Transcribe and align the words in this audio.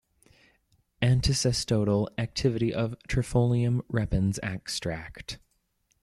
Anticestodal 1.03 2.07
activity 2.17 2.73
of 2.73 2.95
Trifolium 3.07 3.83
repens 3.87 4.39
extract. 4.41 5.37